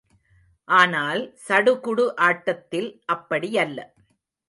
[0.67, 3.79] ஆனால், சடுகுடு ஆட்டத்தில் அப்படியல்ல.